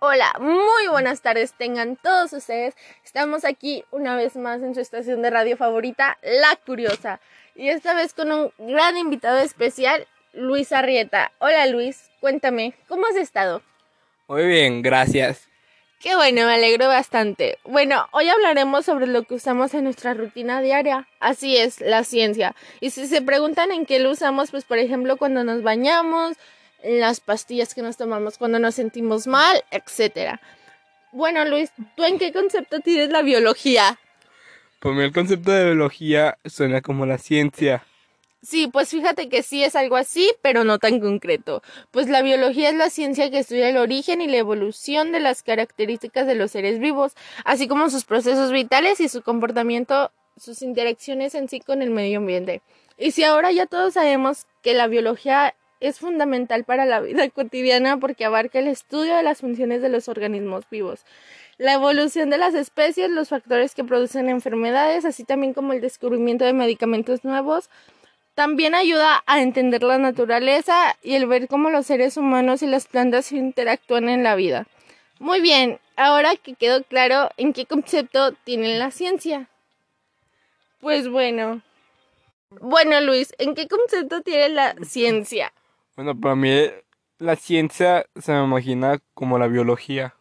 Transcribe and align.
Hola, 0.00 0.32
muy 0.38 0.86
buenas 0.88 1.22
tardes 1.22 1.54
tengan 1.54 1.96
todos 1.96 2.32
ustedes. 2.32 2.76
Estamos 3.04 3.44
aquí 3.44 3.84
una 3.90 4.14
vez 4.14 4.36
más 4.36 4.62
en 4.62 4.72
su 4.72 4.80
estación 4.80 5.22
de 5.22 5.30
radio 5.30 5.56
favorita, 5.56 6.18
La 6.22 6.54
Curiosa. 6.54 7.18
Y 7.56 7.68
esta 7.68 7.94
vez 7.94 8.14
con 8.14 8.30
un 8.30 8.52
gran 8.58 8.96
invitado 8.96 9.38
especial, 9.38 10.06
Luis 10.32 10.70
Arrieta. 10.70 11.32
Hola 11.40 11.66
Luis, 11.66 12.12
cuéntame, 12.20 12.74
¿cómo 12.86 13.08
has 13.08 13.16
estado? 13.16 13.60
Muy 14.28 14.46
bien, 14.46 14.82
gracias. 14.82 15.48
Qué 15.98 16.14
bueno, 16.14 16.46
me 16.46 16.54
alegro 16.54 16.86
bastante. 16.86 17.58
Bueno, 17.64 18.06
hoy 18.12 18.28
hablaremos 18.28 18.84
sobre 18.84 19.08
lo 19.08 19.24
que 19.24 19.34
usamos 19.34 19.74
en 19.74 19.82
nuestra 19.82 20.14
rutina 20.14 20.60
diaria. 20.60 21.08
Así 21.18 21.56
es, 21.56 21.80
la 21.80 22.04
ciencia. 22.04 22.54
Y 22.80 22.90
si 22.90 23.08
se 23.08 23.20
preguntan 23.20 23.72
en 23.72 23.84
qué 23.84 23.98
lo 23.98 24.12
usamos, 24.12 24.52
pues 24.52 24.62
por 24.64 24.78
ejemplo 24.78 25.16
cuando 25.16 25.42
nos 25.42 25.64
bañamos, 25.64 26.36
las 26.82 27.20
pastillas 27.20 27.74
que 27.74 27.82
nos 27.82 27.96
tomamos 27.96 28.38
cuando 28.38 28.58
nos 28.58 28.74
sentimos 28.74 29.26
mal, 29.26 29.64
etcétera. 29.70 30.40
Bueno, 31.12 31.44
Luis, 31.44 31.70
¿tú 31.96 32.04
en 32.04 32.18
qué 32.18 32.32
concepto 32.32 32.80
tienes 32.80 33.10
la 33.10 33.22
biología? 33.22 33.98
Pues 34.80 34.94
mí 34.94 35.02
el 35.02 35.12
concepto 35.12 35.50
de 35.50 35.64
biología 35.64 36.38
suena 36.44 36.82
como 36.82 37.06
la 37.06 37.18
ciencia. 37.18 37.84
Sí, 38.40 38.68
pues 38.68 38.90
fíjate 38.90 39.28
que 39.28 39.42
sí 39.42 39.64
es 39.64 39.74
algo 39.74 39.96
así, 39.96 40.30
pero 40.42 40.62
no 40.62 40.78
tan 40.78 41.00
concreto. 41.00 41.62
Pues 41.90 42.08
la 42.08 42.22
biología 42.22 42.68
es 42.68 42.76
la 42.76 42.88
ciencia 42.88 43.30
que 43.30 43.40
estudia 43.40 43.68
el 43.68 43.76
origen 43.76 44.20
y 44.20 44.28
la 44.28 44.36
evolución 44.36 45.10
de 45.10 45.18
las 45.18 45.42
características 45.42 46.26
de 46.26 46.36
los 46.36 46.52
seres 46.52 46.78
vivos, 46.78 47.14
así 47.44 47.66
como 47.66 47.90
sus 47.90 48.04
procesos 48.04 48.52
vitales 48.52 49.00
y 49.00 49.08
su 49.08 49.22
comportamiento, 49.22 50.12
sus 50.36 50.62
interacciones 50.62 51.34
en 51.34 51.48
sí 51.48 51.58
con 51.58 51.82
el 51.82 51.90
medio 51.90 52.18
ambiente. 52.18 52.62
Y 52.96 53.10
si 53.10 53.24
ahora 53.24 53.50
ya 53.50 53.66
todos 53.66 53.94
sabemos 53.94 54.46
que 54.62 54.74
la 54.74 54.86
biología 54.86 55.54
es 55.80 55.98
fundamental 55.98 56.64
para 56.64 56.84
la 56.84 57.00
vida 57.00 57.28
cotidiana 57.34 57.98
porque 57.98 58.24
abarca 58.24 58.58
el 58.58 58.68
estudio 58.68 59.16
de 59.16 59.22
las 59.22 59.40
funciones 59.40 59.82
de 59.82 59.88
los 59.88 60.08
organismos 60.08 60.64
vivos, 60.70 61.04
la 61.58 61.72
evolución 61.72 62.30
de 62.30 62.38
las 62.38 62.54
especies, 62.54 63.10
los 63.10 63.28
factores 63.30 63.74
que 63.74 63.84
producen 63.84 64.28
enfermedades, 64.28 65.04
así 65.04 65.24
también 65.24 65.54
como 65.54 65.72
el 65.72 65.80
descubrimiento 65.80 66.44
de 66.44 66.52
medicamentos 66.52 67.24
nuevos. 67.24 67.68
También 68.34 68.76
ayuda 68.76 69.24
a 69.26 69.42
entender 69.42 69.82
la 69.82 69.98
naturaleza 69.98 70.96
y 71.02 71.14
el 71.14 71.26
ver 71.26 71.48
cómo 71.48 71.70
los 71.70 71.86
seres 71.86 72.16
humanos 72.16 72.62
y 72.62 72.68
las 72.68 72.86
plantas 72.86 73.32
interactúan 73.32 74.08
en 74.08 74.22
la 74.22 74.36
vida. 74.36 74.68
Muy 75.18 75.40
bien, 75.40 75.80
ahora 75.96 76.36
que 76.36 76.54
quedó 76.54 76.84
claro 76.84 77.30
en 77.36 77.52
qué 77.52 77.66
concepto 77.66 78.32
tiene 78.44 78.78
la 78.78 78.92
ciencia. 78.92 79.48
Pues 80.80 81.08
bueno. 81.08 81.62
Bueno, 82.50 83.00
Luis, 83.00 83.34
¿en 83.38 83.56
qué 83.56 83.66
concepto 83.66 84.20
tiene 84.22 84.50
la 84.50 84.76
ciencia? 84.84 85.52
Bueno, 85.98 86.14
para 86.16 86.36
mí 86.36 86.48
la 87.18 87.34
ciencia 87.34 88.06
se 88.14 88.30
me 88.30 88.44
imagina 88.44 89.00
como 89.14 89.36
la 89.36 89.48
biología. 89.48 90.14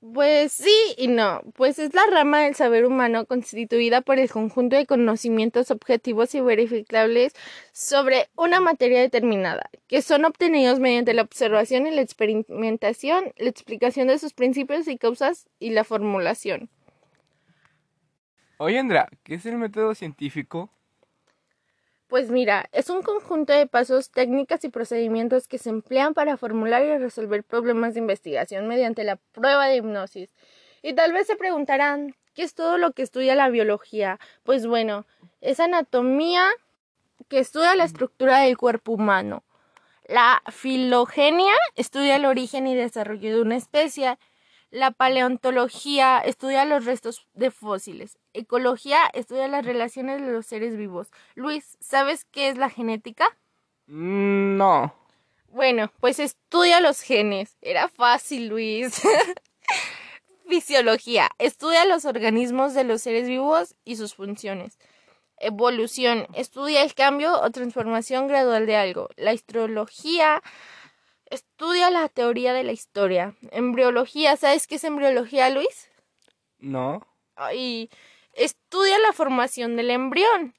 Pues 0.00 0.52
sí 0.52 0.94
y 0.96 1.08
no, 1.08 1.42
pues 1.54 1.78
es 1.78 1.92
la 1.92 2.00
rama 2.10 2.44
del 2.44 2.54
saber 2.54 2.86
humano 2.86 3.26
constituida 3.26 4.00
por 4.00 4.18
el 4.18 4.30
conjunto 4.30 4.76
de 4.76 4.86
conocimientos 4.86 5.70
objetivos 5.70 6.34
y 6.34 6.40
verificables 6.40 7.34
sobre 7.72 8.30
una 8.36 8.60
materia 8.60 9.02
determinada, 9.02 9.68
que 9.86 10.00
son 10.00 10.24
obtenidos 10.24 10.80
mediante 10.80 11.12
la 11.12 11.20
observación 11.20 11.86
y 11.86 11.90
la 11.90 12.00
experimentación, 12.00 13.34
la 13.36 13.50
explicación 13.50 14.08
de 14.08 14.18
sus 14.18 14.32
principios 14.32 14.88
y 14.88 14.96
causas 14.96 15.46
y 15.58 15.72
la 15.72 15.84
formulación. 15.84 16.70
Oye, 18.56 18.78
Andrea, 18.78 19.10
¿qué 19.24 19.34
es 19.34 19.44
el 19.44 19.58
método 19.58 19.94
científico? 19.94 20.70
Pues 22.08 22.30
mira, 22.30 22.70
es 22.72 22.88
un 22.88 23.02
conjunto 23.02 23.52
de 23.52 23.66
pasos, 23.66 24.10
técnicas 24.10 24.64
y 24.64 24.70
procedimientos 24.70 25.46
que 25.46 25.58
se 25.58 25.68
emplean 25.68 26.14
para 26.14 26.38
formular 26.38 26.82
y 26.82 26.96
resolver 26.96 27.44
problemas 27.44 27.92
de 27.92 28.00
investigación 28.00 28.66
mediante 28.66 29.04
la 29.04 29.16
prueba 29.16 29.66
de 29.66 29.76
hipnosis. 29.76 30.34
Y 30.80 30.94
tal 30.94 31.12
vez 31.12 31.26
se 31.26 31.36
preguntarán, 31.36 32.16
¿qué 32.34 32.44
es 32.44 32.54
todo 32.54 32.78
lo 32.78 32.92
que 32.92 33.02
estudia 33.02 33.34
la 33.34 33.50
biología? 33.50 34.18
Pues 34.42 34.66
bueno, 34.66 35.04
es 35.42 35.60
anatomía 35.60 36.48
que 37.28 37.40
estudia 37.40 37.74
la 37.74 37.84
estructura 37.84 38.38
del 38.38 38.56
cuerpo 38.56 38.92
humano. 38.92 39.44
La 40.06 40.42
filogenia 40.50 41.52
estudia 41.76 42.16
el 42.16 42.24
origen 42.24 42.66
y 42.66 42.74
desarrollo 42.74 43.36
de 43.36 43.42
una 43.42 43.56
especie. 43.56 44.18
La 44.70 44.90
paleontología 44.90 46.18
estudia 46.20 46.66
los 46.66 46.84
restos 46.84 47.26
de 47.32 47.50
fósiles. 47.50 48.18
Ecología 48.34 49.00
estudia 49.14 49.48
las 49.48 49.64
relaciones 49.64 50.20
de 50.20 50.30
los 50.30 50.46
seres 50.46 50.76
vivos. 50.76 51.08
Luis, 51.34 51.78
¿sabes 51.80 52.26
qué 52.26 52.48
es 52.48 52.58
la 52.58 52.68
genética? 52.68 53.26
Mm, 53.86 54.58
no. 54.58 54.94
Bueno, 55.48 55.90
pues 56.00 56.18
estudia 56.18 56.80
los 56.80 57.00
genes. 57.00 57.56
Era 57.62 57.88
fácil, 57.88 58.48
Luis. 58.48 59.00
Fisiología 60.48 61.30
estudia 61.38 61.86
los 61.86 62.04
organismos 62.04 62.74
de 62.74 62.84
los 62.84 63.02
seres 63.02 63.26
vivos 63.26 63.74
y 63.84 63.96
sus 63.96 64.14
funciones. 64.14 64.78
Evolución 65.38 66.26
estudia 66.34 66.82
el 66.82 66.94
cambio 66.94 67.40
o 67.40 67.50
transformación 67.50 68.28
gradual 68.28 68.66
de 68.66 68.76
algo. 68.76 69.08
La 69.16 69.30
astrología 69.30 70.42
Estudia 71.30 71.90
la 71.90 72.08
teoría 72.08 72.52
de 72.52 72.64
la 72.64 72.72
historia. 72.72 73.34
Embriología, 73.50 74.36
¿sabes 74.36 74.66
qué 74.66 74.76
es 74.76 74.84
embriología, 74.84 75.50
Luis? 75.50 75.90
No. 76.58 77.06
Y 77.54 77.90
estudia 78.32 78.98
la 78.98 79.12
formación 79.12 79.76
del 79.76 79.90
embrión. 79.90 80.54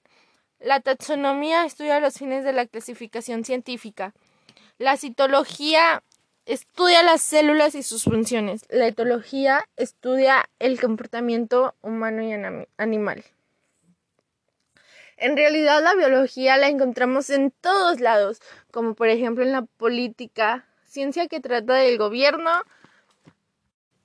La 0.60 0.80
taxonomía 0.80 1.66
estudia 1.66 2.00
los 2.00 2.16
fines 2.16 2.44
de 2.44 2.54
la 2.54 2.68
clasificación 2.68 3.46
científica. 3.46 4.14
La 4.78 4.98
citología 4.98 6.04
estudia 6.46 7.04
las 7.04 7.22
células 7.22 7.76
y 7.76 7.84
sus 7.84 8.04
funciones. 8.04 8.66
La 8.70 8.88
etología 8.88 9.66
estudia 9.76 10.50
el 10.60 10.80
comportamiento 10.80 11.76
humano 11.82 12.22
y 12.22 12.34
animal. 12.78 13.24
En 15.22 15.36
realidad 15.36 15.84
la 15.84 15.96
biología 15.96 16.56
la 16.56 16.70
encontramos 16.70 17.30
en 17.30 17.52
todos 17.52 18.00
lados, 18.00 18.42
como 18.72 18.96
por 18.96 19.10
ejemplo 19.10 19.44
en 19.44 19.52
la 19.52 19.64
política, 19.64 20.66
ciencia 20.86 21.28
que 21.28 21.42
trata 21.42 21.74
del 21.74 21.98
gobierno 21.98 22.50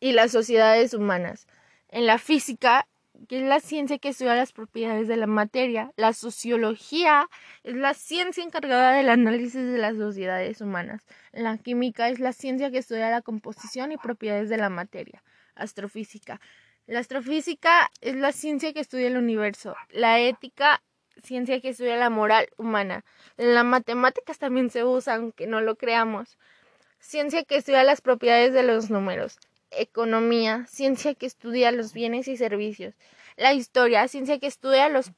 y 0.00 0.10
las 0.10 0.32
sociedades 0.32 0.92
humanas. 0.92 1.46
En 1.88 2.06
la 2.06 2.18
física, 2.18 2.88
que 3.28 3.38
es 3.38 3.44
la 3.44 3.60
ciencia 3.60 3.98
que 3.98 4.08
estudia 4.08 4.34
las 4.34 4.52
propiedades 4.52 5.06
de 5.06 5.16
la 5.16 5.28
materia. 5.28 5.92
La 5.96 6.12
sociología 6.14 7.28
es 7.62 7.76
la 7.76 7.94
ciencia 7.94 8.42
encargada 8.42 8.90
del 8.90 9.08
análisis 9.08 9.54
de 9.54 9.78
las 9.78 9.96
sociedades 9.96 10.60
humanas. 10.60 11.06
La 11.30 11.58
química 11.58 12.08
es 12.08 12.18
la 12.18 12.32
ciencia 12.32 12.72
que 12.72 12.78
estudia 12.78 13.08
la 13.10 13.22
composición 13.22 13.92
y 13.92 13.98
propiedades 13.98 14.48
de 14.48 14.56
la 14.56 14.68
materia. 14.68 15.22
Astrofísica. 15.54 16.40
La 16.88 16.98
astrofísica 16.98 17.88
es 18.00 18.16
la 18.16 18.32
ciencia 18.32 18.72
que 18.72 18.80
estudia 18.80 19.06
el 19.06 19.16
universo. 19.16 19.76
La 19.90 20.18
ética 20.18 20.82
ciencia 21.24 21.60
que 21.60 21.70
estudia 21.70 21.96
la 21.96 22.10
moral 22.10 22.48
humana. 22.56 23.04
Las 23.36 23.64
matemáticas 23.64 24.38
también 24.38 24.70
se 24.70 24.84
usa, 24.84 25.14
aunque 25.14 25.46
no 25.46 25.60
lo 25.60 25.76
creamos. 25.76 26.38
Ciencia 27.00 27.44
que 27.44 27.56
estudia 27.56 27.82
las 27.84 28.00
propiedades 28.00 28.52
de 28.52 28.62
los 28.62 28.90
números. 28.90 29.38
Economía, 29.70 30.66
ciencia 30.68 31.14
que 31.14 31.26
estudia 31.26 31.72
los 31.72 31.92
bienes 31.92 32.28
y 32.28 32.36
servicios. 32.36 32.94
La 33.36 33.52
historia, 33.52 34.06
ciencia 34.08 34.38
que 34.38 34.46
estudia 34.46 34.88
los 34.88 35.10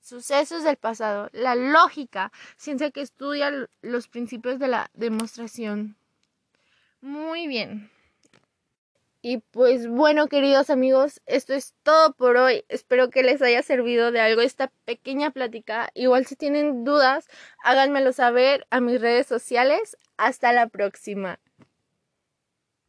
sucesos 0.00 0.62
del 0.62 0.76
pasado. 0.76 1.28
La 1.32 1.54
lógica, 1.54 2.30
ciencia 2.56 2.90
que 2.90 3.00
estudia 3.00 3.68
los 3.82 4.08
principios 4.08 4.58
de 4.58 4.68
la 4.68 4.90
demostración. 4.94 5.96
Muy 7.00 7.48
bien. 7.48 7.90
Y 9.26 9.38
pues 9.38 9.88
bueno, 9.88 10.28
queridos 10.28 10.68
amigos, 10.68 11.22
esto 11.24 11.54
es 11.54 11.72
todo 11.82 12.12
por 12.12 12.36
hoy. 12.36 12.66
Espero 12.68 13.08
que 13.08 13.22
les 13.22 13.40
haya 13.40 13.62
servido 13.62 14.12
de 14.12 14.20
algo 14.20 14.42
esta 14.42 14.70
pequeña 14.84 15.30
plática. 15.30 15.88
Igual 15.94 16.26
si 16.26 16.36
tienen 16.36 16.84
dudas, 16.84 17.26
háganmelo 17.64 18.12
saber 18.12 18.66
a 18.68 18.80
mis 18.80 19.00
redes 19.00 19.26
sociales. 19.26 19.96
Hasta 20.18 20.52
la 20.52 20.66
próxima. 20.66 21.40